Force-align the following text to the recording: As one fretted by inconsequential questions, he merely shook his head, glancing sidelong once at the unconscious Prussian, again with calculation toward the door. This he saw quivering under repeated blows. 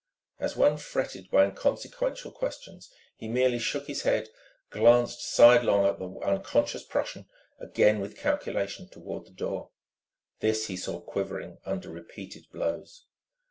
As 0.39 0.55
one 0.55 0.77
fretted 0.77 1.29
by 1.29 1.45
inconsequential 1.45 2.31
questions, 2.31 2.91
he 3.17 3.27
merely 3.27 3.59
shook 3.59 3.85
his 3.85 4.01
head, 4.01 4.29
glancing 4.71 5.19
sidelong 5.19 5.83
once 5.83 5.93
at 5.93 5.99
the 5.99 6.27
unconscious 6.33 6.83
Prussian, 6.83 7.27
again 7.59 7.99
with 7.99 8.17
calculation 8.17 8.89
toward 8.89 9.25
the 9.27 9.31
door. 9.31 9.69
This 10.39 10.65
he 10.65 10.75
saw 10.75 10.99
quivering 11.01 11.59
under 11.67 11.91
repeated 11.91 12.47
blows. 12.51 13.05